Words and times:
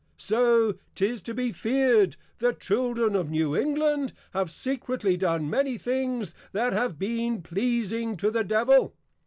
_So 0.17 0.79
'tis 0.95 1.21
to 1.21 1.33
be 1.35 1.51
feared, 1.51 2.17
the 2.39 2.53
Children 2.53 3.15
of 3.15 3.29
New 3.29 3.55
England 3.55 4.13
have 4.33 4.49
secretly 4.49 5.15
done 5.15 5.47
many 5.47 5.77
things 5.77 6.33
that 6.53 6.73
have 6.73 6.97
been 6.97 7.43
pleasing 7.43 8.17
to 8.17 8.31
the 8.31 8.43
Devil. 8.43 8.95